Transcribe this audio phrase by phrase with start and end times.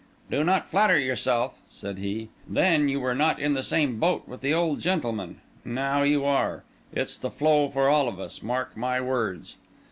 [0.31, 2.29] "Do not flatter yourself," said he.
[2.47, 6.63] "Then you were not in the same boat with the old gentleman; now you are.
[6.91, 9.57] It's the floe for all of us, mark my words."